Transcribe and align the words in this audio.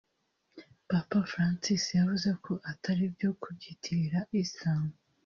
Papa 0.91 1.19
Francis 1.31 1.83
yavuze 1.99 2.29
ko 2.45 2.53
atari 2.71 3.03
byo 3.15 3.31
kubyitirira 3.41 4.19
Islam 4.43 4.83